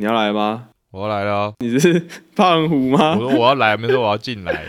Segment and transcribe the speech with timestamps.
[0.00, 0.68] 你要来吗？
[0.92, 2.06] 我要来了哦，你是
[2.36, 3.16] 胖虎吗？
[3.18, 4.62] 我说我要来，没说我要进来。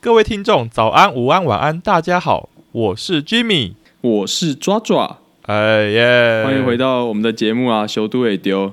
[0.00, 3.74] 各位听众，早安、午安、晚安，大家好，我是 Jimmy。
[4.00, 6.42] 我是抓抓，哎耶！
[6.42, 8.72] 欢迎回到我们的节目啊，修都也丢。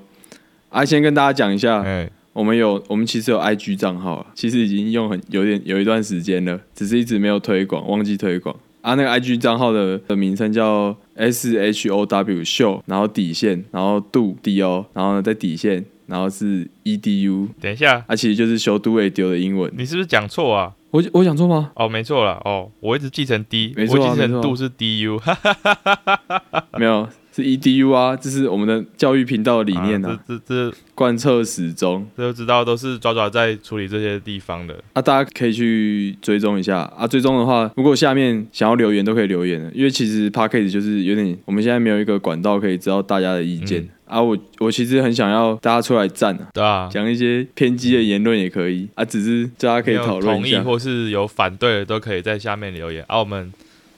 [0.69, 8.55] 啊，先跟大家讲一下，哎，我们有我们其实有 IG 账号了，其实已经用很有点有一段时间了，只是一直没有推广，忘记推广。
[8.79, 19.71] 啊，那个 IG 账号的的名称叫 S H O W 秀，然后底线，然后 do D O，然后呢在底线，然后是 E D U，等一下，啊，其实就是修都也丢的英文。
[19.77, 20.73] 你是不是讲错啊？
[20.91, 21.71] 我我讲错吗？
[21.73, 26.65] 哦，没错了，哦，我一直记成 D，没错啊我记成度是 DU，哈哈哈哈哈哈。
[26.77, 32.05] 没有，是 E D U 啊，这是我们的教育频道的理念啊，这这这贯彻始终。
[32.17, 34.77] 这都知道，都是爪爪在处理这些地方的。
[34.91, 37.07] 啊，大家可以去追踪一下啊。
[37.07, 44.21] 追踪的话，如果下面想要留言都可以留言的，因为其实 p a c k a g e 就是有点，我们现在没有一个管道可以知道大家的意见、嗯啊。
[44.21, 50.35] 我我其实很想要大家出来站啊，对啊，讲一些偏激的言论也可以啊，只是大家可以讨论。
[50.35, 53.03] 同意或是有反对的，都可以在下面留言。
[53.07, 53.51] 啊，我们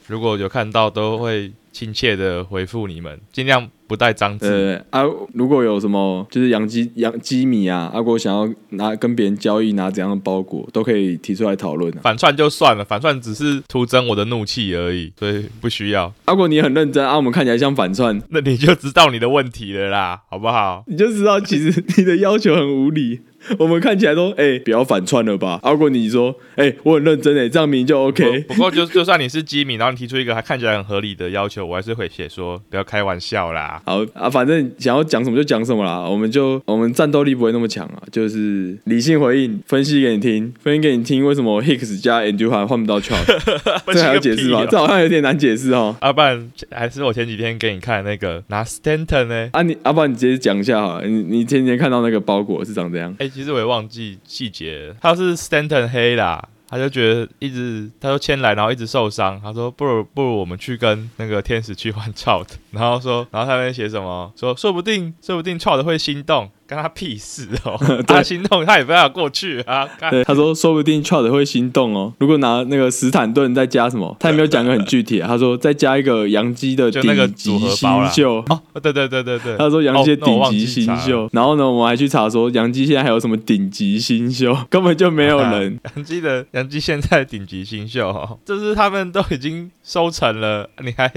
[0.08, 4.48] 如果有看到，都会亲切的回复你们，尽量不带脏字。
[4.92, 12.00] 呃啊，如果有什么就是养鸡养鸡米啊，啊，如果想要拿跟别人交易拿怎样的包裹，都可以提出来讨论啊。
[12.04, 16.06] 反串就算了，反串只是徒增我的怒气而已，所以不需要。
[16.26, 20.84] 啊如果你很认真啊，我们看起来像反串，那你就知道你的问题了啦，好不好？
[20.88, 23.22] 你就知道其实你的要求很无理。
[23.58, 25.60] 我们看起来都哎、不要反串了吧？
[25.62, 28.40] 啊如果你说哎、我很认真哎、这样明明就 OK。
[28.42, 33.82] 不不过就就算你是机敏，然后你提出一个还看起来很合理的要求，我还是会写说不要开玩笑啦。
[33.86, 43.26] 好啊，反正想要讲什么就讲什么啦，我们就我们战斗力不会那么强啊，就是理性回应，分析给你听，分析给你听为什么 Hicks 加 Andrew 还换不到 Charles，
[43.94, 44.62] 这还要解释吗？
[44.62, 44.68] 吗？
[44.70, 45.96] 这好像有点难解释哦。
[46.00, 49.50] 啊，不然还是我前几天给你看那个拿 Stanton 呢？
[49.54, 53.14] 啊你，要、不然你直接讲一下好了，你你前几天看到那个包裹是长怎样？
[53.20, 56.50] 哎、其实我也忘记细节，他是 Stanton 黑啦。
[56.70, 59.40] 他就觉得一直，他说签来，然后一直受伤。
[59.40, 64.32] 他说不如不如我们去跟那个天使去换 c h 然后说，然后他那边写什么？
[64.36, 67.80] 说说不定说不定 Child 会心动，跟他屁事哦！
[68.08, 69.88] 他心动他也不要过去啊！
[70.10, 72.14] 对，他说说不定 Charles 会心动哦。
[72.20, 75.28] 如果拿那个斯坦顿再加什么，他也没有讲个很具体、啊。
[75.28, 78.44] 他说再加一个杨基的就那个顶级组合新秀。
[78.50, 85.80] 哦，对对对对对，他说杨基的顶级新秀，然后呢，我们还去查说杨基现在还有什么顶级新秀， 根本就没有人。
[85.96, 91.12] 杨基的杨基现在顶级新秀、哦，就是他们都已经收成了，你还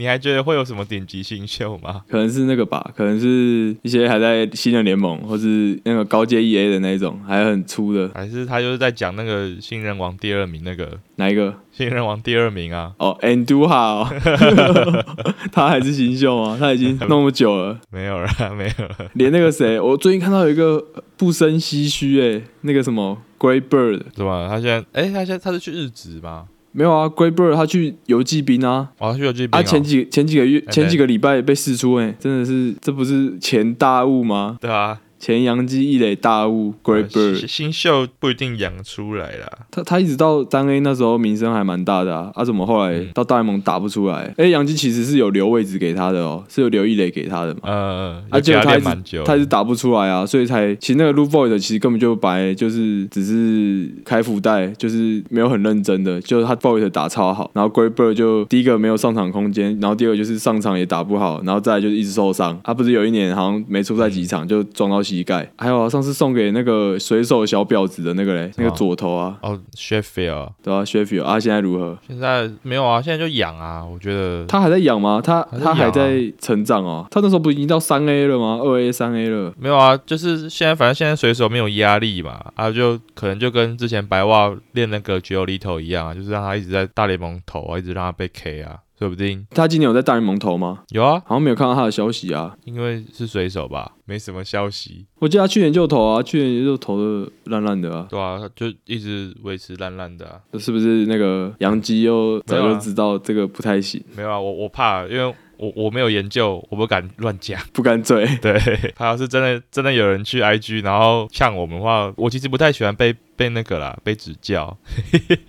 [0.00, 2.00] 你还觉得会有什么顶级新秀吗？
[2.08, 11.54] 可能是那个吧，可能是一些还在新人联盟或是那个高阶 EA 的那种，还很粗的还是他就是在讲那个新人王第二名那个哪一个？
[11.70, 12.92] 新人王第二名啊？
[12.98, 13.68] 哦，Anduha，
[14.08, 15.04] 哦
[15.52, 16.56] 他还是新秀吗？
[16.58, 17.78] 他已经那么久了。
[17.92, 18.96] 没有了，没有了。
[19.12, 20.82] 连那个谁，我最近看到有一个
[21.18, 24.48] 不生唏嘘哎，那个什么 Great Bird 是吧？
[24.48, 26.46] 他现在，哎、他现在他是去日职吗？
[26.72, 29.62] 没有啊，Great Bird 他去游骑兵啊，哦，他去游击兵、啊哦。
[29.62, 34.56] 前几前几个月哎前几个礼拜被试出哎，真的是这不是前大雾吗？
[34.60, 39.46] 对啊前洋基一垒大物 Great 新 Bird，新秀不一定养出来啦。
[39.70, 44.32] 他他一直到三 A 那时候名声还蛮大的啊，啊怎么后来嗯到大联盟打不出来？
[44.38, 47.60] 哎，洋基其实是有留位置给他的哦，是有留一垒给他的嘛。
[47.64, 62.58] 呃，啊，有给他结果他一直打不出来啊，所以才其实那个 Lu Void 其实根本就白就是只是开福袋，就是没有很认真的，就是他 Void 打超好，然后 Great Bird 就第一个没有上场空间，然后第二个就是上场也打不好，然后再来就是一直受伤。
[62.64, 71.98] 他不是有一年好像没出赛几场就撞到膝盖，还有啊，上次送给那个水手小婊子的那个嘞，那个左头啊，哦，Sheffield 对啊，Sheffield 啊，现在如何？
[72.06, 75.20] 现在没有啊，现在就养啊，我觉得他还在养吗？
[75.20, 77.06] 他还在养啊他还在成长哦。
[77.10, 78.60] 他那时候不已经到三 A 了吗？
[78.62, 79.52] 二 A、三 A 了。
[79.58, 90.82] 没有啊，就是现在反正现在水手没有压力嘛，啊就可能就跟之前白袜练那个 j o l i t o 一样啊，就是让他一直在大联盟投啊，一直让他被 K 啊，说不定他今年有在大联盟投吗？
[90.90, 92.54] 有啊，好像没有看到他的消息啊。
[92.66, 107.58] 因为是水手吧，没什么消息，我记得他去年就投啊，去年就投的烂烂的啊，对啊，他就一直维持烂烂的啊，是不是那个杨基又早就知道这个不太行，没有啊，我我怕，因为我我没有研究，我不敢乱讲。
[107.72, 108.26] 不敢嘴？
[108.42, 108.58] 对，
[108.94, 114.76] 他要是真的真的有人去 IG 然后呛我们的话，我其实不太喜欢被被那个啦，被指教，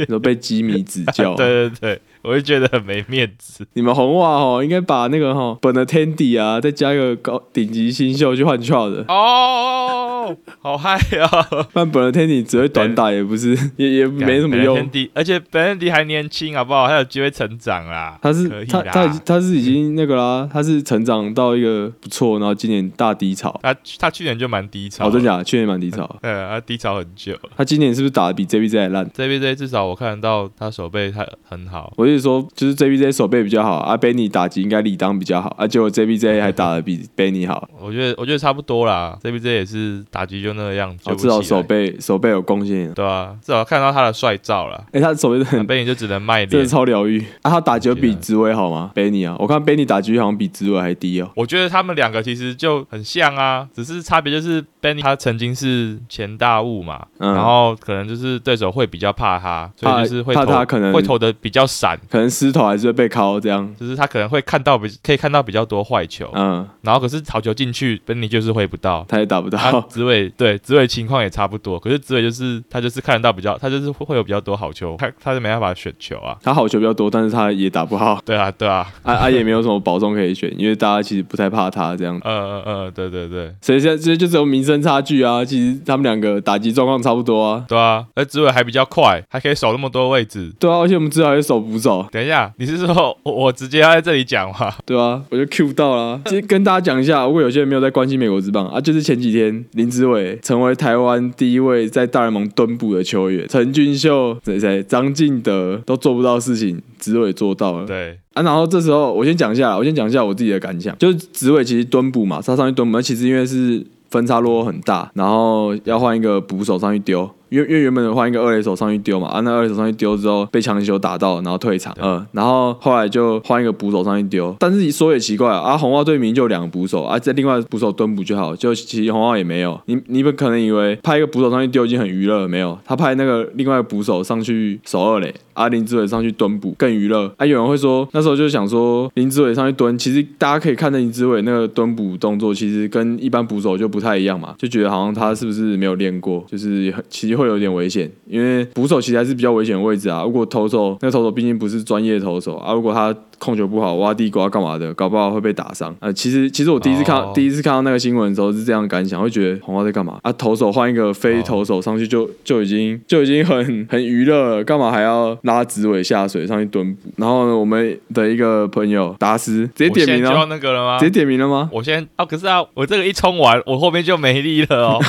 [0.08, 1.36] 都被基米指教。
[1.38, 3.66] 对对对，我就觉得很没面子。
[3.74, 11.48] 你们红袜哦，应该把那个哈本的 Tandy 啊，再加一个高顶级新秀去换 Trout 哦，好嗨啊！
[11.74, 14.90] 但本的 Tandy 只会短打，也不是，也也没什么用。
[15.14, 16.88] 而且本 Tandy 还年轻，好不好？
[16.88, 18.18] 还有机会成长啦。
[18.22, 23.60] 他是他他他是已经那个啦，他是成长到一个不错，然后今年大低潮。
[23.64, 25.44] 他他去年就蛮低潮，真假？
[25.44, 26.08] 去年蛮低潮。
[26.22, 27.38] 对，他低潮很久。
[27.58, 31.94] 他今年是不是打的比 JBJ 还烂？JBJ 至少我看得到他手背他很好。
[31.98, 37.68] 我是说，就是 JBJ 手背比较好，啊，Benny 打击应该理当比较好，啊，结果 JBJ 还打的比 Benny 好。
[37.80, 42.94] 我觉得我觉得差不多啦，JBJ 也是打击就那个样子，至少手背手背有贡献。
[42.94, 44.84] 对啊，至少看到他的帅照了。
[44.92, 47.20] 哎，他的手背很 Benny 就只能卖脸，真的超疗愈。
[47.42, 51.30] 啊，他打击比紫薇好吗？Benny 啊，我看 Benny 打击好像比紫薇还低哦。
[51.36, 69.82] 我觉得他们两个其实就很像啊，只是差别就是 Benny 他曾经是前大物嘛，然后可能就是对手会比较怕他，所以就是会怕他可能会投的比较散，可能失头还是会被敲这样，就是他可能会看到比可以看到比较多坏球，嗯，然后可是好球进去，Benny 就是挥不到，他也打不到。
[69.90, 78.22] 紫伟对紫伟情况也差不多，可是紫伟就是他就是看得到比较，他就是会有比较多好球，他他就没办法选球啊，他好球比较多，但是他也打不好。
[78.26, 82.20] 对啊对啊，啊啊也没有什么保送可以选，因为大家其实不太怕他这样。
[82.24, 87.66] 嗯嗯嗯，对对对，所以现在这就只有名声差距啊，其实他们两个打击状况差不多啊。
[87.68, 90.52] 对啊，而紫伟还比较快，还可以守那么多位置。
[90.60, 92.08] 对啊，而且我们至少也守不走。
[92.12, 94.74] 等一下，你是说我我直接要在这里讲吗？
[94.86, 96.22] 对啊，我就 Q 到了。
[96.26, 107.86] 其实跟大家讲一下，如果有些人没有在关心美国之棒啊，就是前几天林志伟成为台湾第一位在大联盟蹲捕的球员，陈俊秀谁谁张敬德都做不到事情，子伟做到了。
[107.86, 117.30] 对啊，然后这时候我先讲一下，我先讲一下我自己的感想，就是子伟其实蹲捕嘛，他上去蹲捕，其实因为是分差落很大，然后要换一个捕手上去丢。
[117.52, 148.10] 因为因为原本的换一个二垒手上去丢嘛，啊，那二垒手上去丢之后被强球打到，然后退场，嗯，然后后来就换一个捕手上去丢，但是说也奇怪啊，红袜队名就两个捕手，啊，在另外捕手蹲捕就好，就其实红袜也没有，你你们可能以为派一个捕手上去丢已经很娱乐了，没有，他派那个另外捕手上去守二垒，啊，林志伟上去蹲捕更娱乐，啊，有人会说那时候就想说林志伟上去蹲，其实大家可以看到林志伟那个蹲捕动作，其实跟一般捕手就不太一样嘛，就觉得好像他是不是没有练过，就是其实会有点危险。
[148.28, 150.24] 因为捕手其实还是比较危险的位置啊。
[150.24, 155.96] 如果投手那投手毕竟不是专业投手啊，如果他控球不好，挖地瓜干嘛的，搞不好会被打伤。
[156.00, 160.32] 呃，其实其实我第一次看到第一次看到那个新闻的时候是这样感想，会觉得红花在干嘛啊？
[160.34, 167.10] 投手换一个非投手上去就就已经就已经很很娱乐了，干嘛还要拉紫尾下水上去蹲捕？
[167.18, 171.00] 然后呢，我们的一个朋友达斯直接点名了，那个了吗？
[171.00, 171.68] 直接点名了吗？
[171.74, 175.00] 我先啊，可是啊，我这个一冲完，我后面就没力了哦。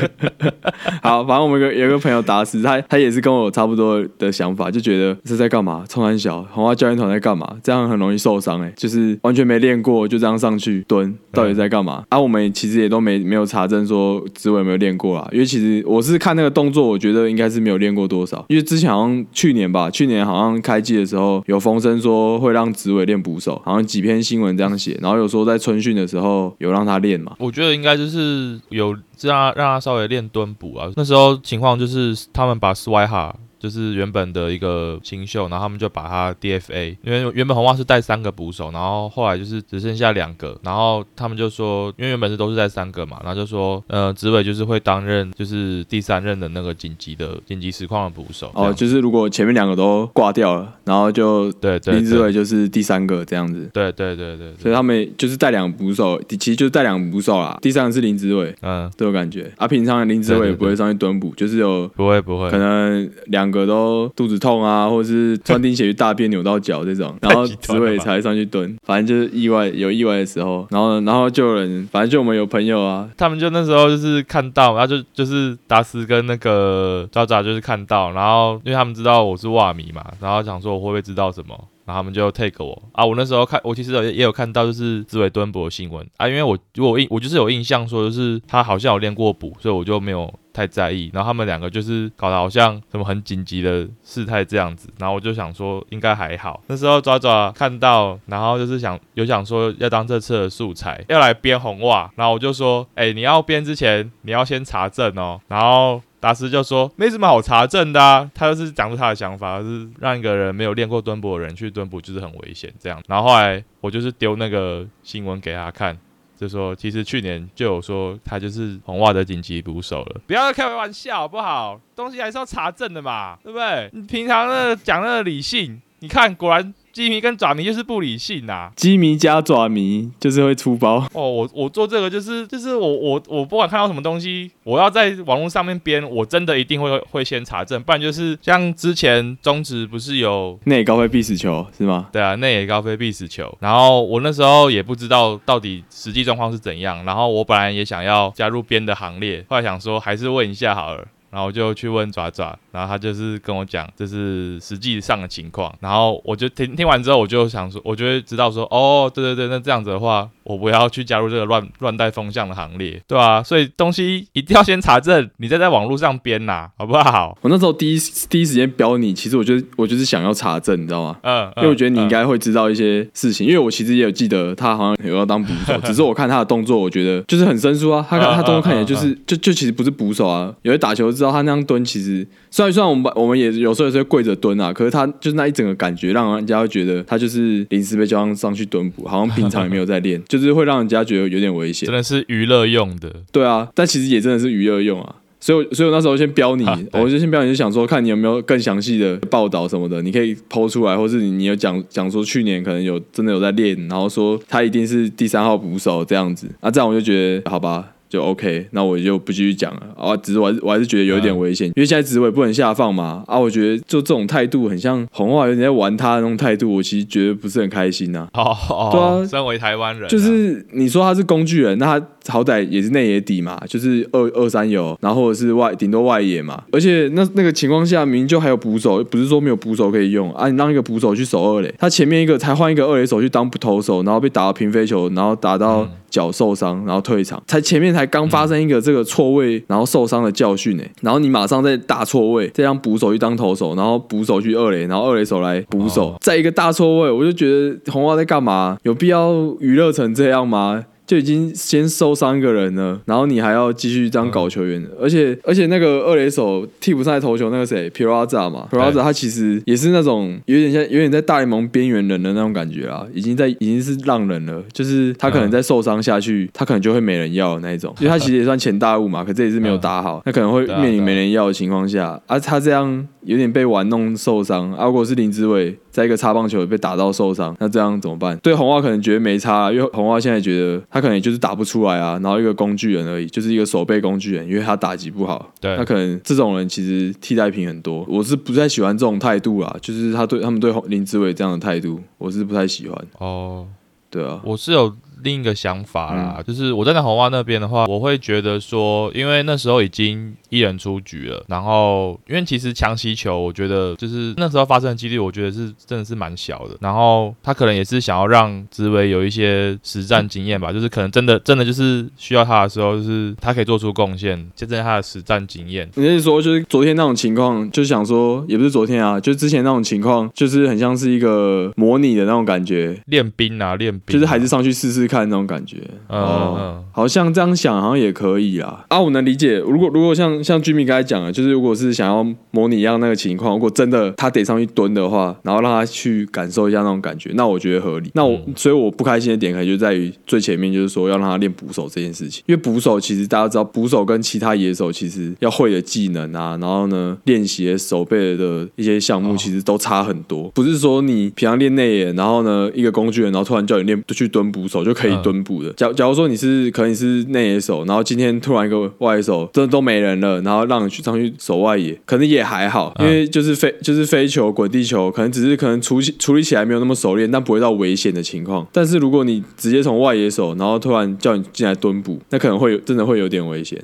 [1.02, 5.84] 好，反正我们有有个朋友达斯，他他也是跟我差不多的想法，就觉得是在干嘛？
[5.88, 7.49] 冲完小红花教练团在干嘛？
[7.62, 12.04] 这样很容易受伤哎，就是完全没练过，就这样上去蹲，到底在干嘛？
[12.08, 28.96] 啊，我们其实也都没没有查证说紫伟有没有练过啊，因为其实我是看那个动作，我觉得应该是没有练过多少，因为之前好像去年吧，去年好像开季的时候有风声说会让紫伟练捕手，好像几篇新闻这样写，然后有说在春训的时候有让他练嘛，我觉得应该就是有。
[29.22, 30.90] 让他让他稍微练蹲捕啊。
[30.96, 48.50] 那时候情况就是他们把 s w i h a 就是原本的一个新秀，然后他们就把他 DFA，因为原本红袜是带三个捕手，然后后来就是只剩下两个，然后他们就说，因为原本是都是带三个嘛，然后就说，呃，紫伟就是会担任就是第三任的那个紧急的紧急实况的捕手。
[48.54, 53.68] 哦，就是如果前面两个都挂掉了，然后就对对林志伟就是第三个这样子。
[53.74, 59.52] 对对对对，所以他们就是带两个捕手，其实就是带两个捕手啦，第三个是林志伟，嗯，都有感觉。
[59.58, 63.49] 啊，平常林志伟也不会上去蹲捕，就是有不会不会，可能两。
[63.50, 81.58] 个都肚子痛啊，或者是穿钉鞋去大便扭到脚这种， 然后紫伟才上去蹲，反正就是意外有意外的时候，然后然后就有人，反正就我们有朋友啊，他们就那时候就是看到，然后就就是达斯跟那个渣渣就是看到，然后因为他们知道我是袜迷嘛，然后想说我会不会知道什么。
[81.90, 83.04] 然后他们就 take 我啊！
[83.04, 86.28] 我那时候看，我其实也也有看到，就是紫伟敦博的新闻啊。
[86.28, 91.10] 因为我如果印，我就是有印象说，就是他好像有练过补，所以我就没有太在意。
[91.12, 96.62] 然后他们两个就是搞得好像什么很紧急的事态这样子，然后我就想说应该还好。
[96.68, 106.00] 那时候爪爪看到，然后就是想有想说要当这次的素材，要来编红袜，然后我就说，哎，你要编之前你要先查证哦，然后。
[106.20, 113.02] 大师就说没什么好查证的，他就是讲出他的想法，是让一个人没有练过蹲捕的人去蹲捕就是很危险这样。
[113.08, 115.98] 然后后来我就是丢那个新闻给他看，
[116.36, 121.80] 就说其实去年就有说他就是红袜的紧急捕手了，不要开玩笑好不好？
[121.96, 123.88] 东西还是要查证的嘛，对不对？
[123.92, 126.74] 你平常那讲那个理性，你看果然。
[126.92, 131.30] 基迷跟爪迷就是不理性呐，鸡迷加爪迷就是会出包哦。
[131.30, 142.08] 我我做这个就是就是我我我不管看到什么东西，我要在网络上面编，我真的一定会会先查证，不然就是像之前中职不是有内高飞必死球是吗？
[142.12, 143.56] 对啊，内野高飞必死球。
[143.60, 151.06] 然后我那时候也不知道到底实际状况是怎样，然后我本来也想要加入编的行列，后来想说还是问一下好了。
[151.30, 167.36] 然后我就去问爪爪，然后他就是跟我讲这是实际上的情况，然后我就听听完之后，我就想说，我就会知道说，哦，对对对，那这样子的话，我不要去加入这个乱乱带风向的行列，对啊，所以东西一定要先查证，你再在网络上编呐，好不好？
[167.42, 171.16] 我那时候第一第一时间标你，其实我觉得我就是想要查证，你知道吗？
[171.22, 181.10] 嗯，因为我觉得你应该会知道一些事情，因为我其实也有记得他好像有要当捕手， 只是我看他的动作，我觉得就是很生疏啊，他他动作看起来就是就就其实不是捕手啊，有些打球。
[181.10, 191.86] 知道他那样蹲，其实虽然虽然我们我们也有时候也是跪着蹲啊，可是他就是那一整个感觉，让人家会觉得他就是临时被叫上上去蹲捕，好像平常也没有在练， 就是会让人家觉得有点危险。
[191.86, 195.16] 真的是娱乐用的，对啊，但其实也真的是娱乐用啊。
[195.42, 207.92] 所以，所以我那时候先标你， 我就先标你，就想说看你有没有更详细的报道什么的，你可以抛出来，或是你你有讲讲说去年可能有真的有在练，然后说他一定是第三号捕手这样子，那这样我就觉得好吧。
[208.10, 210.16] 就 OK，那我就不继续讲了啊。
[210.16, 213.38] 只是我还是我还是觉得有一点危险，因为现在职位不能下放嘛啊。
[213.38, 218.26] 我觉得就这种态度很像红袜有点在玩他的那种态度，我其实觉得不是很开心呐。
[218.34, 226.60] 哦，对啊，身为台湾人，就是你说他是工具人，那他好歹也是内野底嘛，就是二二三游，然后或者是外顶多外野嘛。
[226.72, 230.48] 而且那那个情况下，明明就还有捕手，不是说没有捕手可以用啊。
[230.48, 235.88] 你让一个捕手去守二垒，他前面一个才换一个二垒手去当捕投手，然后被打到平飞球，然后打到。
[236.10, 248.76] 脚受伤，然后退场，才前面才刚发生一个这个错位，然后受伤的教训呢，然后你马上再大错位，再让捕手去当投手，然后捕手去二垒，然后二垒手来捕手，再一个大错位，我就觉得红花在干嘛？
[248.82, 250.84] 有必要娱乐成这样吗？
[251.10, 273.08] 就已经先受伤一个人了，然后你还要继续这样搞球员，而且而且那个二垒手替补赛投球那个谁 a z a 嘛 a z a 他其实也是那种有点像有点在大联盟边缘人的那种感觉啊，已经在已经是浪人了，就是他可能在受伤下去，他可能就会没人要的那一种， 因为他其实也算前大物嘛，可这也是没有打好，那可能会面临没人要的情况下，而他这样。
[273.22, 278.36] 有点被玩弄受伤，啊，如果是林志伟在一个擦棒球被打到受伤，那这样怎么办？
[278.38, 285.52] 对红袜可能觉得没差，因为红袜现在觉得他可能就是打不出来啊，然后一个工具人而已，就是一个守备工具人，因为他打击不好。
[285.60, 293.06] 对，他可能这种人其实替代品很多，我是不太喜欢这种态度啊，就是他对他们对林志伟这样的态度，我是不太喜欢。
[293.18, 293.66] 哦，
[294.08, 294.94] 对啊，我是有。
[295.22, 306.76] 另一个想法啦，就是我站在红袜那边的话，我会觉得说，因为那时候已经一人出局了，然后因为其实强袭球，我觉得就是那时候发生的几率，我觉得是真的是蛮小的。
[306.80, 315.88] 然后他可能也是想要让紫薇有一些实战经验吧，就是可能真的真的就是需要他的时候，就是他可以做出贡献，见证他的实战经验。
[315.96, 325.09] 你是说，就是昨天那种情况，就想说，也不是昨天啊，就之前那种情况，就是很像是一个模拟的那种感觉，练兵啊，练兵，就是还是上去试试。
[325.10, 328.84] 看那种感觉，哦，好像这样想好像也可以啊。
[328.88, 329.58] 啊，我能理解。
[329.58, 338.12] 如果如果像像居民刚才讲的，就是如果是想要模拟一样那个情况，如果真的他得上去蹲的话，然后让他去感受一下那种感觉，那我觉得合理。
[338.14, 342.44] 那我所以我不开心的点可能就在于最前面，就是说要让他练捕手这件事情。
[342.46, 350.48] 因为捕手其实大家知道，捕手跟其他野手其实要会的技能啊，然后呢练习手背的一些项目其实都差很多。
[350.50, 354.94] 不是说你平常练内野，然后呢一个工具人，然后突然叫你练去蹲捕手就。
[355.00, 355.72] 可以蹲捕的。
[355.72, 368.66] 假假如说你是可能你是内野手，然后今天突然一个外野手真的都没人了，然后让你去上去守外野，可能也还好，因为就是飞就是飞球滚地球，可能只是可能处处理起来没有那么熟练，但不会到危险的情况。
[368.72, 373.82] 但是如果你直接从外野手，然后突然叫你进来蹲捕，那可能会真的会有点危险。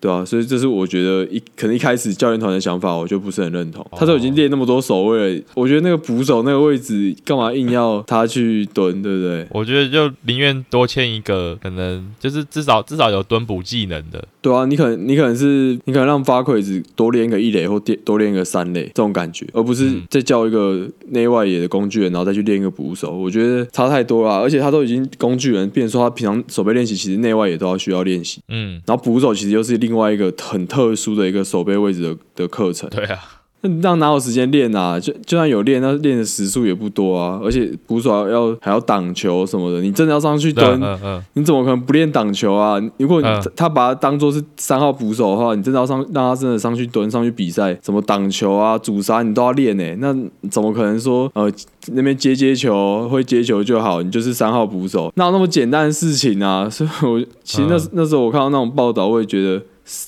[0.00, 3.86] 对啊，所以这是我觉得一可能一开始教练团的想法，我就不是很认同。
[3.92, 9.46] 他都已经练那么多守卫了，我觉得那个捕手那个位置，干嘛硬要他去蹲，对不对？
[9.50, 14.26] 我觉得就宁愿多签一个，可能就是至少至少有蹲捕技能的。
[14.42, 23.16] 对啊，你可能你可能是你可能让发奎子多练一个一垒或多练一个三垒这种感觉，而不是再叫一个内外野的工具人，然后再去练一个捕手。
[23.16, 28.40] 我觉得差太多了，而且他都已经工具人，变说他平常手背练习，其实内外野都要需要练习。
[28.48, 32.88] 嗯，然后捕手其实又是另外一个很特殊的一个手背位置的的课程。
[32.90, 33.18] 对啊。
[33.62, 34.98] 那你这样哪有时间练啊？
[34.98, 37.38] 就就算有练，那练的时数也不多啊。
[37.44, 42.80] 而且捕手要还要挡球什么的，你真的要上去蹲，嗯嗯，你怎么可能不练挡球啊？
[42.96, 50.14] 如果你、嗯他把他当做是三号捕手的话，你真的要上让他真的上去蹲上去比赛，什么挡球啊、阻杀你都要练呢、那
[50.48, 51.50] 怎么可能说呃
[51.88, 54.00] 那边接接球会接球就好？
[54.02, 56.68] 你就是三号捕手，哪有那么简单的事情啊？
[56.70, 59.62] 所以我其实那、嗯那时候我看到那种报道，我也觉得。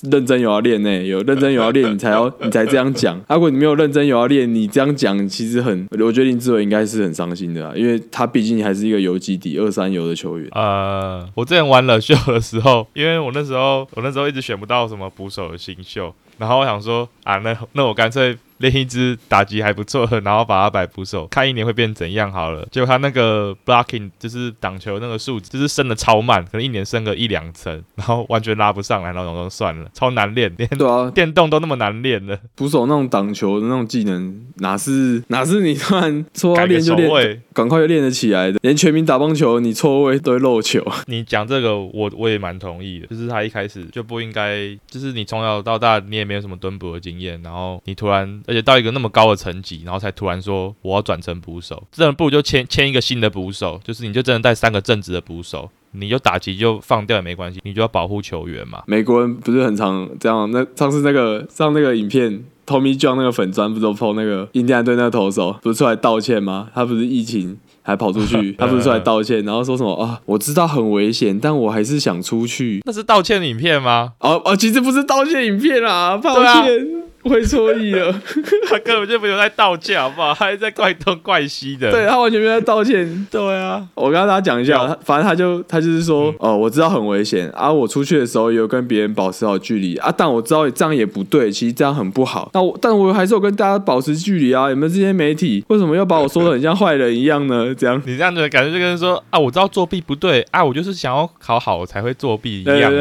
[0.09, 3.17] 认真有要练呢、有认真有要练，你才要 你才这样讲。
[3.27, 10.47] 啊如果你没有认真有要练，你这样讲其实很，我觉得林志伟应该是很伤心的啊，因为他毕竟还是一个游击底二三游的球员。
[10.51, 22.65] 呃，我之前玩了秀的时候， 因为我那时候我那时候一直选不到什么捕手的新秀，然后我想说啊，那那我干脆练一支打击还不错，然后把它摆捕手，看一年会变怎样好了。
[22.71, 38.59] 结果他那个 blocking 就是挡球那个数值，就是升的超慢，可能一年升个一两层， 然后完全拉不上来，然后我说算了，超难练，连对啊，电动都那么难练的，捕手那种挡球的那种技能，哪是哪是你突然说要练就练，赶快就练得起来的。
[38.61, 40.81] 连全民打棒球，你错位都会漏球。
[41.07, 58.83] 你讲这个，我我也蛮同意的，就是他一开始就不应该，就是你从小到大你也没有什么蹲捕的经验，然后你突然，而且到一个那么高的层级，然后才突然说我要转成捕手，这不如就签签一个新的捕手，就是你就真的带三个正职的捕手，你就打击就放掉也没关系，你就要保护球员嘛。
[58.85, 60.51] 美国人不是很常这样？
[60.51, 62.43] 那上次那个上那个影片。
[62.65, 66.69] Tommy John 那个粉砖不都 PO 那个印第安队那个投手不是出来道歉吗？
[66.73, 70.21] 他不是疫情还跑出去，他不是出来道歉，然后说什么啊？
[70.23, 72.81] 我知道很危险，但我还是想出去。
[72.85, 74.13] 那是道歉影片吗？
[74.19, 76.87] 哦哦，其实不是道歉影片啊，抱歉，
[77.29, 78.13] 会错意了。
[78.69, 80.33] 他根本就没有在道歉，好不好？
[80.33, 81.91] 他还在怪东怪西的。
[81.91, 82.93] 对他完全没有在道歉。
[83.31, 92.49] 对啊，我跟大家讲一下，他反正他就他就是说，哦，我知道很危险啊，我出去的时候也有跟别人保持好距离啊，但我知道这样也不对，其实这样很不好。
[92.53, 94.69] 那我但我还是有跟大家保持距离啊。
[94.69, 97.73] 你们这些媒体为什么要把我说的很像坏人一样呢？
[97.75, 98.01] 这样。
[98.05, 102.91] 你这样子的感觉就跟说啊，我知道作弊不对啊，我就是想要考好我才会作弊一样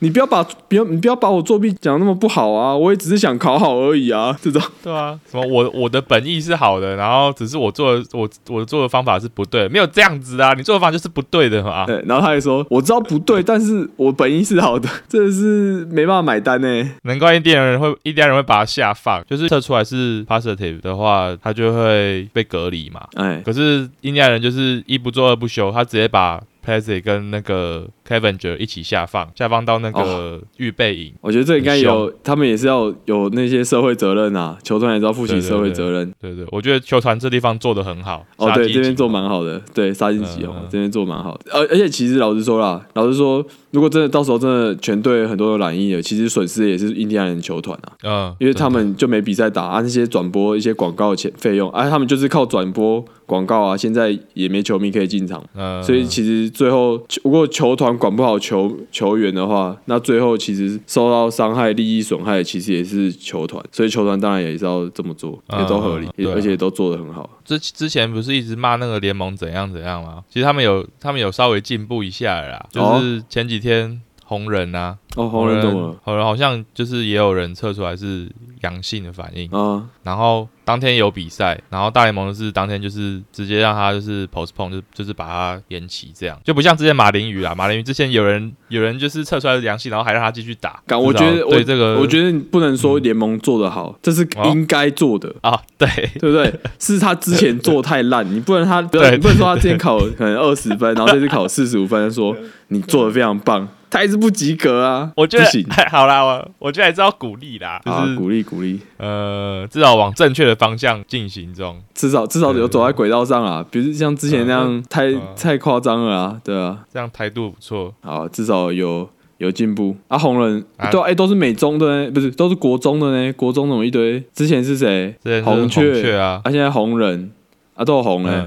[0.00, 2.76] 你不要把不要你不要把我作弊讲那么不好啊！
[2.76, 4.60] 我也只是想考好而已啊， 这种。
[4.82, 11.86] 对啊，什么我我的本意是好的，然后只是我做的我我做的方法是不对，没有这样子啊，你做的方法就是不对的嘛。
[11.86, 16.90] 对，然后他还说，我知道不对，但是我本意是好的， 真的是没办法买单呢。
[17.04, 23.00] 难怪印第安人会印第安人会把它下放，就是测出来是 positive 的话，他就会被隔离嘛。
[23.14, 31.12] 哎，可是印第安人就是一不做二不休，他直接把 p l a z y 跟那个 Cavenger 一起下放，下放到那个预备营。
[31.20, 36.12] 我觉得这应该有，他们也是要有那些社会责任啊，球团也是要负起社会责任。
[36.20, 38.24] 对对，我觉得球团这地方做的很好。
[38.36, 41.50] 哦，对，这边做蛮好的，对，杀进吉嗯嗯红这边做蛮好的。
[41.52, 55.42] 而而且其实老实说啦，老实说，如果真的到时候真的全队很多有染疫了，其实损失也是印第安人球团啊，嗯，因为他们就没比赛打啊，那些转播一些广告钱费用，啊，他们就是靠转播广告啊，现在也没球迷可以进场。
[55.56, 63.62] 嗯，所以其实最后，不过球团管不好球球员的话，那最后其实受到伤害、利益损害，其实也是球团。
[63.72, 67.28] 所以球团当然也是要这么做，嗯也都合理，而且都做得很好。
[67.44, 70.22] 之之前不是一直骂那个联盟怎样怎样吗？
[70.28, 75.96] 其实他们有他们有稍微进步一下了就是前几天红人啊，哦，红人怎么了？
[76.02, 78.28] 红人好像就是也有人测出来是
[78.62, 86.36] 阳性的反应，啊，然后当天有比赛，然后大联盟是当天就是直接让他就是 postpone，就就是把它延期，这样。
[86.44, 95.32] 就不像之前马林鱼啊， 马林鱼之前有人有人就是测出来是阳性，然后还让他继续打，干我觉得我对这个，我觉得你不能说联盟做得好，这是哦应该做的。
[95.42, 95.86] 啊，对，
[96.18, 96.52] 对不对？
[96.80, 99.02] 是他之前做太烂， 你不能他不对。
[99.02, 102.36] 能你不能说他之前考可能二十分，然后这次考四十五分，说
[102.68, 105.10] 你做的非常棒，他还是不及格啊！
[105.16, 111.82] 我觉得不行好啦，我我觉得还是要鼓励啦，就啊，是鼓励鼓励，呃，至少往正确的方向进行中。
[111.94, 117.94] 至少至少有走在轨道上啊，比如像之前那样太嗯太夸张了啊，对啊，这样态度不错。
[118.02, 120.18] 好，至少有有进步啊。
[120.18, 124.22] 红人啊对啊，哎，都是美中的呢，不是都是国中的呢，国中怎么一堆。
[124.34, 125.14] 之前是谁？
[125.42, 127.30] 红红雀啊，啊，现在红人
[127.74, 128.46] 啊，都有红嘞。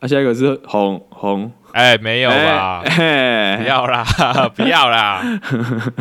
[0.00, 2.82] 啊，下一个是红红，哎，没有吧？
[2.84, 4.04] 哎嘿不要啦，
[4.54, 5.22] 不要啦，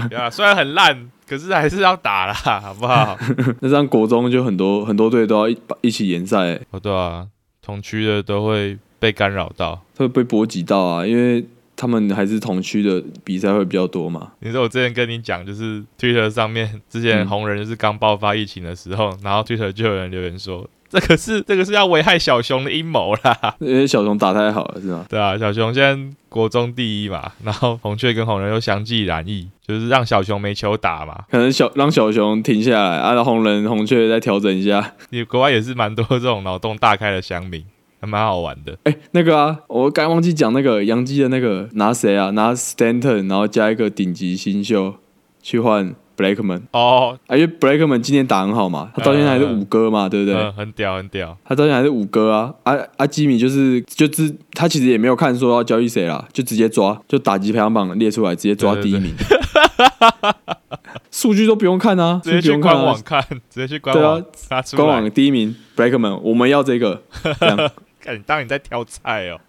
[0.08, 0.30] 不要啦！
[0.30, 3.18] 虽然很烂，可是还是要打啦， 好不好？
[3.62, 7.28] 那这样国中就很多很多队都要一一起联赛、对啊，
[7.62, 9.82] 同区的都会被干扰到。
[9.98, 11.46] 会被波及到啊，因为
[11.78, 14.34] 他们还是同区的比赛会比较多嘛。
[14.40, 20.68] 你说我之前跟你讲，就是 Twitter 上面之前嗯红人就是刚爆发疫情的时候，然后 Twitter 就有人留言说。
[20.96, 23.56] 这个是这个是要危害小熊的阴谋啦。
[23.60, 25.06] 因为小熊打太好了，是吗？
[25.10, 31.26] 对啊，小熊现在国中第一嘛，然后红雀跟红人又相继染疫，就是让小熊没球打嘛。
[31.30, 34.94] 可能小让小熊停下来，啊，让红人红雀再调整一下。
[35.10, 37.64] 你国外也是蛮多这种脑洞大开的乡民，
[38.00, 38.78] 还蛮好玩的。
[38.84, 42.30] 哎、那个啊，我刚忘记讲那个杨基的那个拿谁啊？
[42.32, 44.96] 拿 Stanton，然后加一个顶级新秀
[45.42, 50.36] 去换 Blackman 哦，啊，因为 Blackman 今年打很好嘛，他到现在还是五哥嘛，对不对？
[50.36, 51.38] 嗯，很屌很屌。
[51.44, 53.06] 他到现在还是五哥啊，啊啊！
[53.08, 59.14] 基米就是就是他其实也没有看说要交易谁啦，就直接抓，就打击排行榜列出来，直接抓第一名，
[61.12, 65.02] 数据都 不用看啊，直接去官网，看，直接去官对啊网拿出官来。
[65.02, 67.02] 网第一名 Blackman，我们要这个，
[67.40, 67.72] 这样。
[68.00, 69.40] 看你当你在挑菜哦。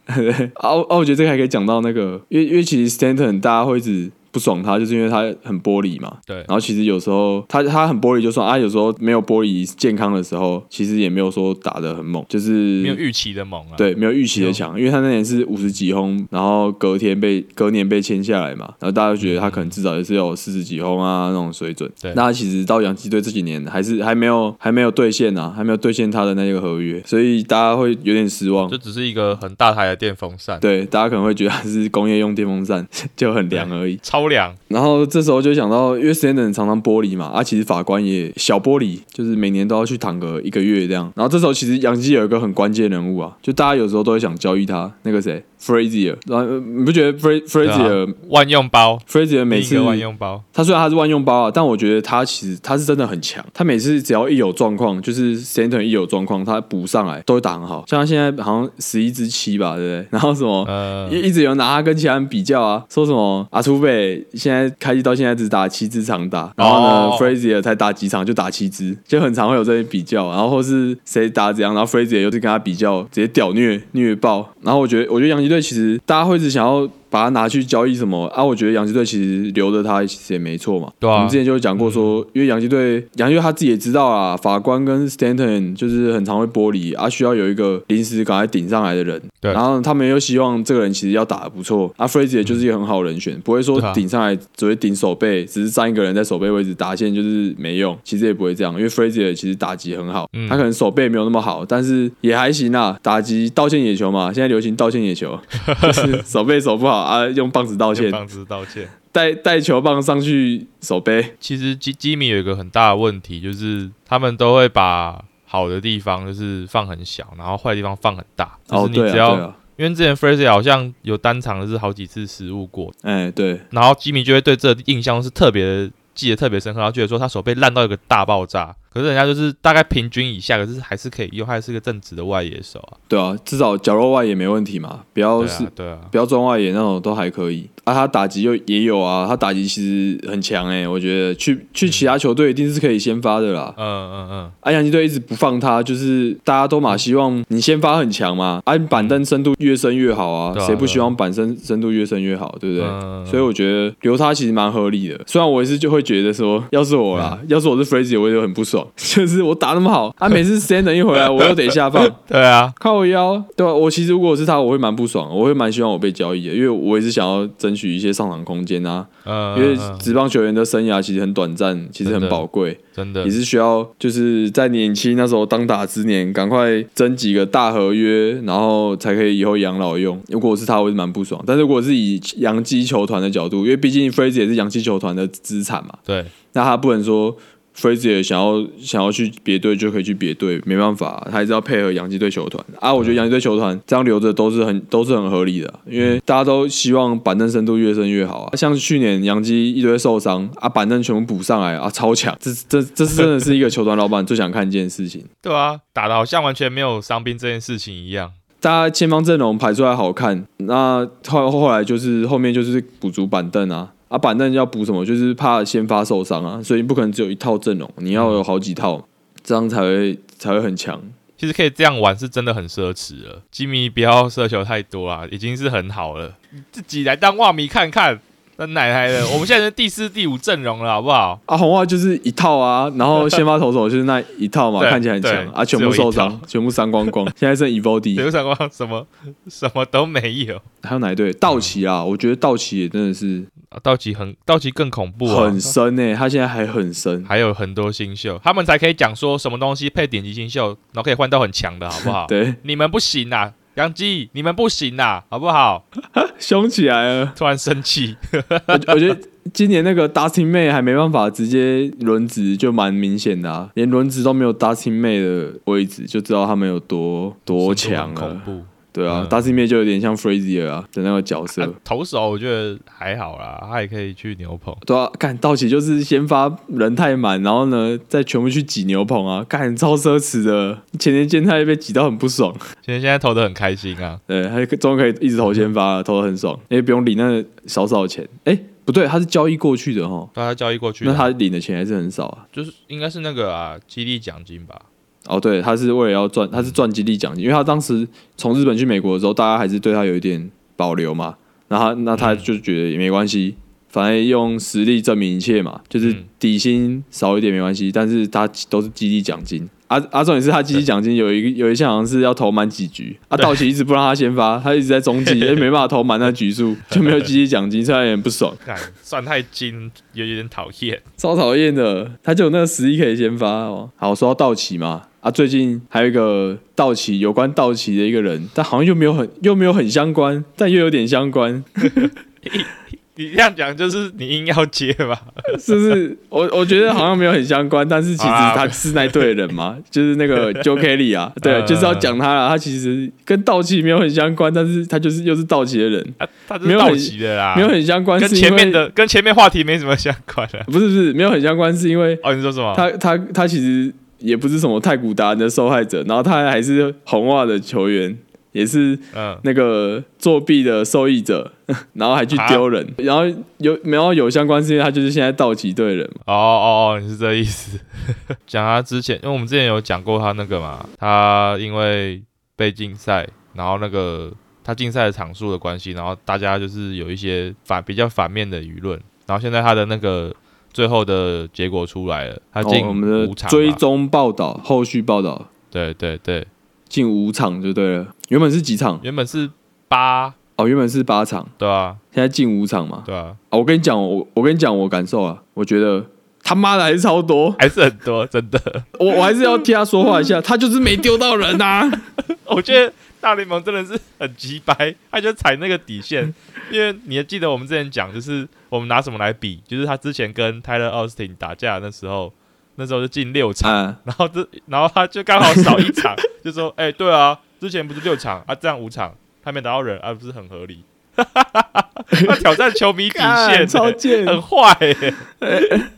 [0.54, 6.18] 啊，我啊，我觉得这个还可以讲到那个，因为因为其实 Stanton 大家会一直不爽他，就是因为他很玻璃嘛。
[6.26, 13.76] 对然后其实有时候他他很玻璃就算啊，有时候没有玻璃健康的时候，其实也没有说打的很猛，就是没有预期的猛啊。
[13.76, 21.90] 对没有预期的强，因为他那年是五十几轰，然后隔天被隔年被签下来嘛，然后大家就觉得他可能至少也是有四十几轰啊那种水准。
[22.00, 28.76] 对那他其实到洋基队这几年还是还没有还没有兑现啊，还没有兑现他的那个合约，所以大家会有点失望就。
[28.76, 33.98] 只是一个很大台的电风扇，对，大家可能会觉得它是工业用电风扇， 就很凉而已。
[34.02, 34.54] 超凉。
[34.68, 41.12] 然后这时候就想到，因为 Stanton 常常玻璃嘛，啊，其实法官也小玻璃，就是每年都要去躺个一个月这样。
[41.14, 53.44] 然后这时候其实杨基有一个很关键人物啊，就大家有时候都会想交易他，那个谁 Frazier，然你不觉得 Fra 对啊 Frazier、万用包，Frazier 每次万用包，他虽然他是万用包啊，但我觉得他其实他是真的很强。
[53.54, 57.84] 他每次只要一有状况，就是 Stanton 一有状况，他补上来都会打很好。
[57.86, 60.06] 像他现在好像十一支七吧，对不对？
[60.10, 60.64] 然后什么？
[60.66, 74.52] 呃，一一直有人拿他跟其他人比较啊，说什么阿土贝现在开机到现在只打七支长打，然后呢、哦 Frazier 才打几场就打七支，就很常会有这些比较，然后或是谁打怎样，然后 Frazier 又是跟他比较，直接屌虐虐爆。
[74.62, 76.88] 然后我觉得，我觉得洋基队其实大家会一直想要。
[77.16, 78.44] 把它拿去交易什么啊？
[78.44, 80.92] 我觉得洋基队其实留着他其实也没错嘛。
[81.00, 89.18] 对啊我们之前就有讲过说，因为洋基队，洋基队他自己也知道啊，法官跟 Stanton 就是很常会剥离啊，需要有一个临时赶快顶上来的人。
[89.40, 105.38] 对然后他们又希望这个人其实要打得不错，啊，Frazier 就是一个很好的人选，不会说顶上来只会顶手背，只是站一个人在手背位置打线就是没用，其实也不会这样，因为 Frazier 其实打击很好，嗯他可能手背没有那么好，但是也还行啦，打击道歉野球嘛，现在流行道歉野球，
[105.82, 108.88] 就是手背手不好啊，用棒子道歉，用棒子道歉。
[109.12, 118.58] 带带球棒上去守杯，其实基基米有一个很大的问题，就是他们都会把好的地方就是放很小，然后坏地方放很大。
[118.66, 119.34] 就哦是，你只要，
[119.76, 132.96] 因为之前 Fraser 好像有单场是好几次失误过，哎，对，然后基米就会对这印象是特别记得特别深刻，然后觉得说他手背烂到一个大爆炸，可是人家就是大概平均以下，可是还是可以用，还是个正直的外野手啊。
[133.06, 137.68] 对啊，至少角落外野没问题嘛，不要对是啊，对啊，不要中外野那种都还可以。
[137.84, 141.26] 啊，他打击又也有啊，他打击其实很强哎、我觉得。
[141.36, 143.72] 去去其他球队一定是可以先发的啦。
[143.76, 152.86] 嗯嗯嗯，啊，洋基队一直不放他，就是大家都嘛希望你先发很强嘛，啊，板凳深度越深越好啊谁、不希望板深深度越深越好，对不对？
[152.86, 153.24] 嗯。
[153.26, 157.46] 所以我觉得留他其实蛮合理的，虽然我也是就会觉得说，要是我啦，嗯。
[157.48, 169.06] 要是我是 Frazier，我也很不爽， 就是我打那么好， 啊，每次 Stanton 一回来，我又得下放， 对啊，靠我腰，对吧、我其实如果是他，我会蛮不爽，我会蛮希望我被交易的，因为我也是想要争取一些上场空间啊。
[169.24, 173.24] 嗯，因为职棒球员的生涯其实很短暂，其实很宝贵，真的。
[173.24, 180.20] 也是需要就是在年轻那时候当打之年，赶快争几个大合约，然后才可以以后养老用。
[180.28, 181.42] 如果我是他，我是蛮不爽。
[181.46, 187.36] 但是如果是以洋基球团的角度，因为毕竟 Fraser 也是洋基球团的资产嘛，对，那他不能说
[187.76, 192.92] Fraser 想要想要去别队就可以去别队，没办法，他还是要配合洋基队球团啊。
[192.92, 198.56] 我觉得洋基队球团这样留着都是很都是很合理的，因为大家都希望板凳深度越深越好啊。
[198.56, 205.24] 像去年洋基一堆受伤啊，板凳全部补上来啊，超强，这这这是真的是一个球团老板最想看见的事情。
[205.42, 208.32] 对啊，打的好像完全没有伤兵这件事情一样。
[208.58, 215.04] 大家前方阵容排出来好看，那后后来就是后面就是补足板凳啊，啊板凳要补什么？
[215.04, 219.06] 就是怕先发受伤啊，所以你不可能只有一套阵容，你要有好几套，
[219.42, 221.02] 这样才会才会很强。
[221.36, 223.42] 其实可以这样玩是真的很奢侈了。
[223.50, 226.34] 吉米不要奢求太多啦，已经是很好了。
[226.72, 228.18] 自己来当袜迷看看，
[228.58, 231.38] 那奶奶的，我们现在是第四、第五阵容了，好不好？
[231.46, 237.26] 啊，红袜就是一套啊，然后 先发投手就是那一套嘛，看起来很强啊，全部受伤，全部伤光光。
[237.36, 239.06] 现在剩 Evody，全部伤光什么
[239.48, 241.32] 什么都没有还有哪一队？
[241.34, 247.24] 道奇啊，我觉得道奇也真的是啊道奇很道奇更恐怖、啊，很深呢、他现在还很深。
[247.26, 252.26] 还有很多新秀，他们才可以讲说什么东西配顶级新秀，然后可以换到很强的，好不好？
[252.28, 255.84] 对，你们不行啊，杨基，你们不行啦，好不好？
[256.38, 257.32] 凶起来了。
[257.36, 258.16] 突然生气，
[258.66, 259.18] 我我觉得
[259.52, 268.20] 今年那个 Dustin May 还没办法直接轮值，就蛮明显的啊，连轮值都没有 Dustin May 的位置，就知道他们有多多强了。
[268.20, 268.64] 恐怖。
[268.96, 271.62] 对啊、嗯 d u s t i n May 就有点像 Frazier 啊的那个角色。
[271.62, 274.74] 啊投手我觉得还好啦，他也可以去牛棚。
[274.86, 280.78] 对啊，干道奇就是先发人太满，然后呢再全部去挤牛棚啊，干超奢侈的。
[280.98, 282.50] 前年健太被挤到很不爽，
[282.82, 288.26] 前天现在投的很开心啊， 对，他终于可以一直投先发了，投的很爽，因为不用领那少少钱。
[288.44, 292.46] 哎、不对，他是交易过去的哈，大家交易过去的，那他领的钱还是很少啊。
[292.52, 294.80] 就是应该是那个啊激励奖金吧？
[295.28, 301.36] 哦，对，他是为了要赚，他是赚激励奖金，因为他当时从日本去美国的时候，大家还是对他有一点保留嘛。
[301.68, 303.56] 那他那他就觉得也没关系，
[303.88, 309.68] 反正用实力证明一切嘛，就是嗯底薪少一点没关系，但是他都是激励奖金。
[309.88, 318.52] 阿阿重点是他激励奖金有一个有一项好像是要投满几局，啊，道奇一直不让他先发，他一直在中继， 也没办法投满那局数，就没有激励奖金，所以他有点不爽，
[319.00, 321.00] 算太精，有有点讨厌。
[321.16, 322.10] 超讨厌的。
[322.24, 323.88] 他就有那个实力可以先发哦。
[323.94, 331.64] 好，说到道奇嘛，啊，最近还有一个道奇有关道奇的一个人，但好像又没有很又没有很相关，但又有点相关，
[333.18, 335.18] 你这样讲就是你硬要接吧？
[335.58, 336.16] 是不是？
[336.28, 342.48] 我我觉得好像没有很相关，但是其实他是那队的人嘛，就是那个 Joe Kelly 啊，对，嗯就是要讲他了。
[342.48, 350.62] 他其实跟道奇没有很相关，但是他就是又是道奇的人，啊，他这是道没有很奇的啦，没有很相关，跟是前面的跟前面话题没什么相关的。
[350.66, 352.74] 不是不是没有很相关，是因为哦，你说什么？
[352.76, 358.16] 他他他其实也不是什么太古达人的受害者，然后他还是红袜的球员，
[358.52, 361.52] 也是嗯，那个作弊的受益者，
[361.94, 363.22] 然后还去丢人，然后
[363.58, 367.78] 有然后有相关事件他就是现在道奇队的人嘛，哦哦哦，你是这意思？
[368.46, 372.22] 讲他之前，因为我们之前有讲过他那个嘛，他因为
[372.56, 374.32] 被禁赛，然后那个
[374.64, 380.34] 他禁赛的场数的关系，然后大家就是有一些反比较反面的舆论，然后现在他的那个
[380.76, 385.46] 最后的结果出来了，他进哦我们的追踪报道后续报道。
[385.70, 386.46] 对对对，
[386.86, 389.00] 进五场就对了，原本是几场？
[389.02, 389.48] 原本是
[389.88, 393.02] 八，哦，原本是八场，对啊，现在进五场嘛。
[393.06, 396.04] 对啊，啊，我跟你讲，我我跟你讲我感受啊，我觉得
[396.42, 398.60] 他妈的还是超多，还是很多，真的。
[398.98, 401.90] 我我还是要替他说话一下，他就是没丢到人啊。
[402.48, 402.92] 我觉得
[403.26, 406.32] 大联盟真的是很鸡掰，他就踩那个底线。
[406.70, 412.32] 因为你还记得我们之前讲，就是我们拿什么来比，就是他之前跟泰勒奥斯汀打架的那时候，
[412.76, 419.12] 那时候就进六场，啊，然后这然后他就刚好少一场，就说，哎、对啊，之前不是六场啊，这样五场
[419.42, 420.84] 他没打到人，啊、不是很合理。
[421.16, 424.24] 他挑战球迷底 线、干超贱。
[424.24, 425.14] 很坏、 欸。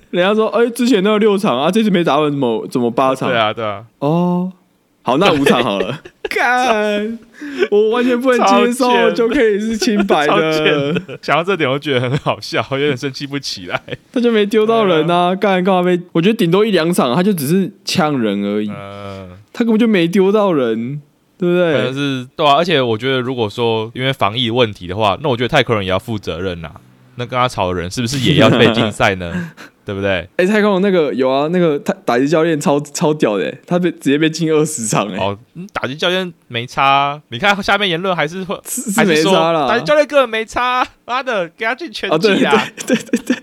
[0.08, 3.28] 人家说，哎、之前那个六场啊，这次没打完，怎么怎么八场？
[3.28, 4.50] 对啊，对啊，哦，
[5.08, 5.98] 好，那五场好了。
[6.28, 7.18] 看，
[7.70, 13.80] 我完全不能接受，就可以是清白 超的，想到这点，我觉得很好笑，有点生气不起来。
[14.12, 15.98] 他就没丢到人啊，干干嘛被？
[16.12, 19.30] 我觉得顶多一两场，他就只是呛人而已，嗯。
[19.54, 21.00] 他根本就没丢到人，
[21.38, 21.92] 对不可能对？
[21.94, 26.70] 是对啊，而且我觉得，如果说因为防疫问题的话，那我觉得泰国人也要负责任呐、
[27.16, 29.50] 那跟他吵的人是不是也要被禁赛呢？
[29.88, 30.28] 对不对？
[30.36, 38.54] 哎、太空那个有啊，那个他打击教练超超屌的、他被直接被禁二十场、哎、哦，嗯打击教练没差啊，你看下面言论还是会
[38.94, 42.50] 还是说差啦，打击教练根本没差，妈的，给他进全啊，对对！
[42.86, 43.36] 对对对，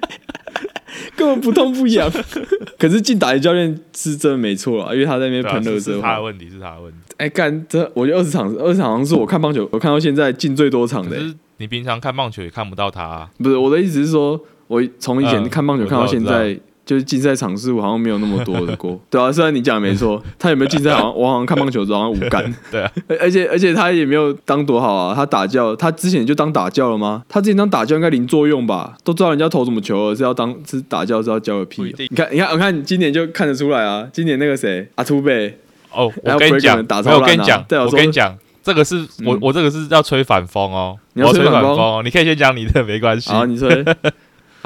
[1.17, 2.07] 根本不痛不痒。
[2.77, 5.93] 可是进打击教练是真的没错啊，因为他在那边喷热是色。
[5.93, 6.97] 是他的问题，是他的问题。
[7.17, 11.17] 哎，干这，我觉得二十场，二十场好像是我看棒球，我看到现在进最多场的、
[11.57, 18.99] 你平常看棒球也看不到他、啊，不是我的意思是说，我从以前嗯看棒球看到现在，就是竞赛场数好像没有那么多的过。
[19.09, 22.43] 对啊，虽然你讲的没错，他有没有竞赛， 好像我好像看棒球的时候好像无感。
[22.71, 27.23] 对啊，而而且而且他也没有当多好啊，他打教，他之前就当打教了吗？
[27.27, 28.95] 他之前当打教应该零作用吧？
[29.03, 34.87] 都知道人家投什么球了，是要当是打教是要教个屁、你看你看我看今年就看得出来啊，今年那个谁？
[34.95, 35.57] 阿图贝，
[35.91, 37.21] 哦，我跟你讲，打超烂啊。
[37.21, 39.39] 我跟你讲，对我跟你讲，这个是我嗯。
[39.41, 41.75] 我这个是要吹反风哦，你要吹吹反风？
[41.75, 43.31] 反风哦，你可以先讲你的，没关系。
[43.31, 43.67] 好，你说。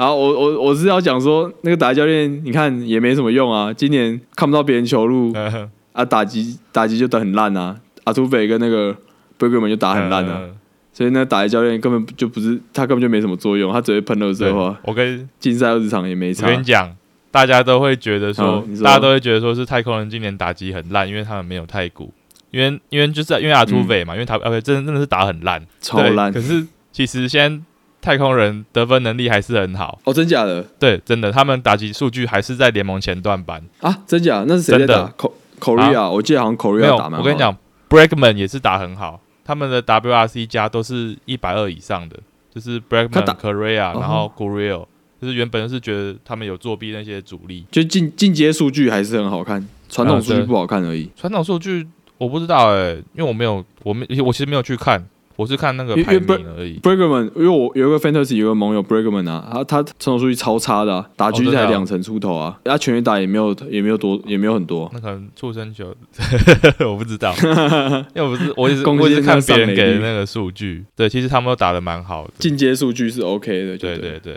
[0.00, 3.70] 好，我我我是要讲说，那个打教练，你看也没什么用啊。
[3.70, 7.78] 今年看不到别人球路嗯啊，打击打击就打很烂啊。
[8.04, 8.94] 阿土匪跟那个
[9.36, 10.56] b e r g e r m a n 就打很烂啊，嗯
[10.94, 16.46] 所以那打击教练根本就不是他根本就没什么作用，他只会喷热对色话，我跟竞赛二十场也没我。
[16.46, 16.96] 跟你讲，
[17.30, 22.10] 大家都会觉得说大家都会觉得说是太空人今年打击很烂，因为他们没有太古，
[22.50, 27.62] 因为因为就是因为阿土匪嘛，因为他呃真的真的是打很烂，超烂可是其实现在
[28.00, 29.98] 太空人得分能力还是很好。
[30.04, 33.62] 哦，真假的对，真的，他们打击数据还是在联盟前段班。
[33.80, 33.98] 啊？
[34.06, 34.44] 真假？
[34.46, 37.56] 那是谁的打？Ko Korea，、我记得好像没 Korea，打蛮好的我跟你，讲
[37.88, 42.16] ，Bregman 也是打很好，他们的 WRC 加都是一百二以上的，
[42.54, 44.86] 就是 Bregman 他打、Korea，哦然后 Gurriel，
[45.20, 47.66] 就是原本是觉得他们有作弊那些主力。
[47.70, 51.10] 就进进阶数据还是很好看，传统数据不好看而已。
[51.14, 51.86] 传统数据
[52.16, 55.04] 我不知道哎、因为我没有，我没，我其实没有去看，
[55.40, 56.78] 我是看那个排名而已。
[56.80, 61.64] Bregman，因为我有一个 Fantasy 有个盟友 Bregman 啊，他他传统数据超差的、啊，打局哦真的啊？
[61.64, 64.90] 才两成出头啊，他全员打也没有也没有多也没有很多。
[64.92, 65.94] 那可能畜生球，
[66.86, 67.34] 我不知道，
[68.14, 74.34] 因为我不是，我也是我也是看别人给的那个数据，对，其实他们都打的蛮好的，进阶数据是 OK 的，就对对对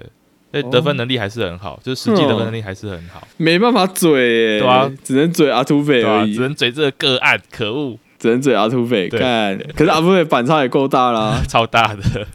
[0.52, 9.20] 对，所以得分能力还是很好，就是实际得分能力还是很好，没办法嘴、欸，对啊，只能嘴阿土匪对吧、而已，只能嘴这个个案，可恶，只能嘴阿土匪对。
[9.20, 9.60] 干。
[9.76, 12.26] 可是阿土匪反差也够大啦， 超大的，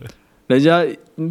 [0.46, 0.84] 人家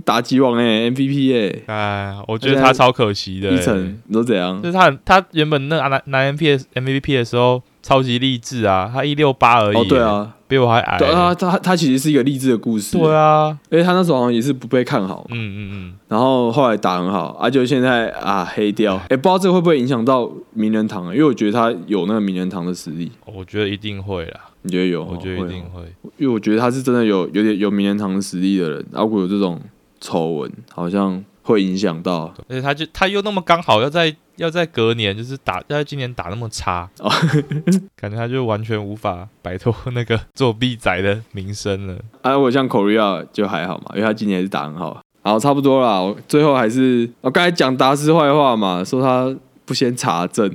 [0.03, 4.59] 打击王哎、MVP 哎、哎，我觉得他超可惜的、一层你都怎样？
[4.59, 4.69] 就？
[4.69, 21.13] 是他很他原本那拿拿 MPS MVP 的时候超级励志啊，他一六八而已，哦，对，啊，比我还矮、对啊，他他其实是一个励志的故事，对，啊，因为他那时候好像也是不被看好，嗯嗯嗯，然后后来打很好，啊，就现在啊黑掉，哎，不知道这个会不会影响到名人堂啊？
[21.13, 25.05] 因为我觉得他有那个名人堂的实力，我觉得一定会啦，你觉得有？
[25.05, 25.81] 我觉得一定会。
[26.17, 29.61] 因为我觉得他是真的有有点有名人堂的实力的人，如果有这种
[30.01, 32.33] 丑闻，好像会影响到。
[32.49, 37.09] 而且他就他又那么刚好要在要在隔年就是打要在今年打那么差，哦
[37.99, 41.95] 感觉他就完全无法摆脱那个作弊仔的名声了。
[42.21, 45.01] 啊，我像 Korea 就还好嘛，因为他今年也是打很好。
[45.23, 45.99] 好，差不多啦。
[45.99, 50.49] 我最后还是我刚才讲达斯坏话嘛，说他不先查证，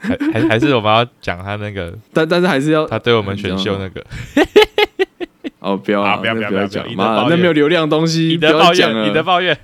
[0.00, 4.04] 还还还是我们要讲他那个 但但是还是要他对我们选秀那个
[5.60, 9.06] 哦，不要啊，啊不要不要不要讲以，德报怨妈，那没有流量的东西，你不要的抱怨，讲了。
[9.06, 9.56] 你的抱怨，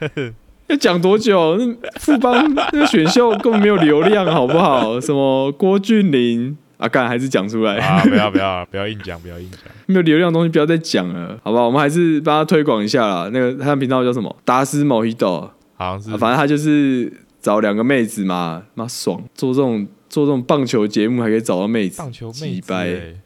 [0.72, 1.56] 要讲多久？
[1.56, 4.98] 那富邦那个选秀根本没有流量，好不好？
[5.00, 8.02] 什么郭俊霖啊，干还是讲出来，啊！
[8.02, 9.60] 不要不要不要硬讲，不要硬讲。
[9.86, 11.66] 没有流量的东西不要再讲了，好不好？
[11.66, 13.30] 我们还是帮他推广一下啦。
[13.32, 14.34] 那个他的频道叫什么？
[14.44, 22.72] 达斯某一斗，好像是啊反正他就是找两个妹子嘛，妈爽，做这种做这种棒球节目还可以找到妹子，棒球妹子、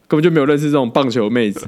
[0.07, 1.67] 根本就没有认识这种棒球妹子。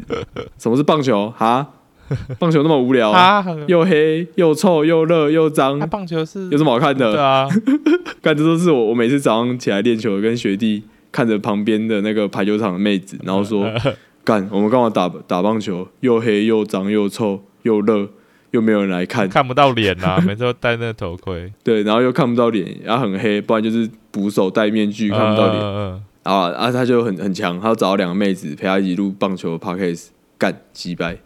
[0.58, 1.34] 什么是棒球？
[1.38, 1.66] 哈，
[2.40, 7.12] 棒球那么无聊，啊又黑又臭又热又脏他，棒球是有什么好看的？
[7.14, 7.48] 对啊，
[8.22, 13.70] 干这都是我我每次早上起来练球，跟学弟看着旁边的那个排球场的妹子，然后说
[14.24, 15.88] 干我们干嘛打打棒球？
[16.02, 18.08] 又黑又脏又臭又热，
[18.52, 25.64] 又没有人来看，看不到脸呐、每次都戴那个头盔，对，然后又看不到脸，然后很黑，不然就是捕手戴面具看不到脸。
[25.64, 31.18] 啊啊，他就很很强，他要找到两个妹子陪他一起录棒球 podcast，干击败。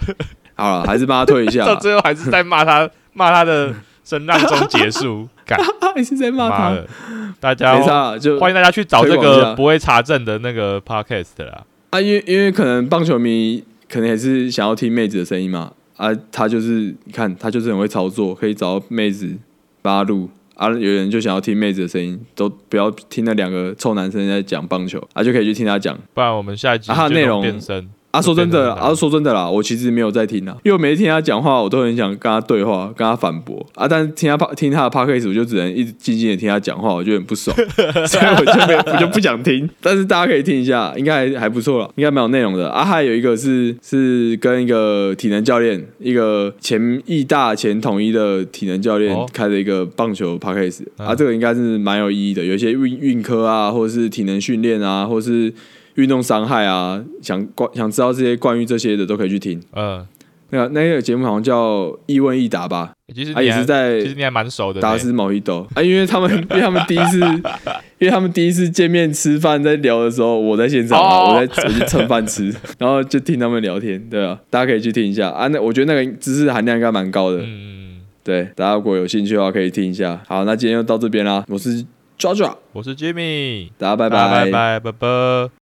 [0.64, 1.76] 好了，还是帮他退一下 到。
[1.76, 3.74] 最后还是在骂他，骂他的
[4.04, 5.60] 声浪中结束，干
[5.94, 6.88] 还是在骂他，的！
[7.40, 11.64] 大家就欢迎大家去找这个不会查证的那个 podcast 啦。
[11.90, 19.36] 啊，因为因为可能棒球迷可能也是想要听妹子的声音嘛，啊，他就是你看他就是很会操作，可以找到妹子
[19.82, 20.30] 帮他录。
[20.56, 25.98] 啊，有人就想要听妹子的声音，都不要听那两个臭男生在讲棒球，啊，就可以去听他讲。
[26.14, 37.58] 不然我们下一集啊内容变身啊，说真的啊，说真的啦，我其实没有在听啊，因为我每次听他讲话，我都很想跟他对话，跟他反驳啊，但是听他听他的 podcast，我就只能一直静静的听他讲话，我就很不爽，
[38.06, 39.68] 所以我就没我就不想听。
[39.82, 42.86] 但是大家可以听一下，应该还还不错了，应该蛮有内容的啊。
[42.86, 55.52] 还有一个是是跟一个体能教练，一个前义大前统一的体能教练哦开的一个棒球 podcast 嗯啊，这个应该是蛮有意义的，有一些运运科啊，或者是体能训练啊，或者是。
[55.96, 59.62] 运动伤害啊，想关想知道这些关于这些的都可以去听。
[59.76, 60.06] 嗯，
[60.50, 64.82] 那个那个节目好像叫《一问一答》吧，啊其实你还也是在其实你还蛮熟的呢。
[64.82, 67.20] 达斯某一斗啊，因为他们 因为他们第一次
[68.00, 75.48] 因为他们第一次见面吃饭在聊的时候，我在现场啊，哦我在我去蹭饭吃， 然后就听他们聊天，对啊，大家可以去听一下啊。
[75.48, 80.20] 那我觉得那个知识含量应该蛮高的，嗯，嗯，对，大家如果有兴趣的话可以听一下。
[80.28, 81.86] 好，那今天就到这边啦，我是
[82.18, 85.50] 抓抓，我是 Jimmy，大家拜拜拜拜拜拜。